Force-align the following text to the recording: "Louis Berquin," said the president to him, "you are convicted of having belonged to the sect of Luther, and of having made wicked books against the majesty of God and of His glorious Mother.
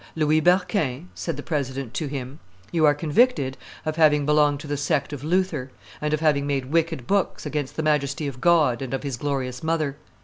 "Louis 0.15 0.41
Berquin," 0.41 1.09
said 1.13 1.37
the 1.37 1.43
president 1.43 1.93
to 1.93 2.07
him, 2.07 2.39
"you 2.71 2.87
are 2.87 2.95
convicted 2.95 3.55
of 3.85 3.97
having 3.97 4.25
belonged 4.25 4.59
to 4.61 4.65
the 4.67 4.75
sect 4.75 5.13
of 5.13 5.23
Luther, 5.23 5.69
and 6.01 6.11
of 6.11 6.21
having 6.21 6.47
made 6.47 6.71
wicked 6.71 7.05
books 7.05 7.45
against 7.45 7.75
the 7.75 7.83
majesty 7.83 8.25
of 8.25 8.41
God 8.41 8.81
and 8.81 8.95
of 8.95 9.03
His 9.03 9.15
glorious 9.15 9.61
Mother. 9.61 9.97